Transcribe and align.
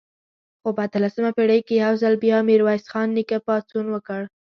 خو 0.61 0.69
په 0.75 0.81
اتلسمه 0.87 1.29
پېړۍ 1.37 1.59
کې 1.67 1.75
یو 1.83 1.93
ځل 2.01 2.13
بیا 2.23 2.37
میرویس 2.49 2.83
خان 2.91 3.07
نیکه 3.17 3.37
پاڅون 3.47 3.85
وکړ. 3.91 4.21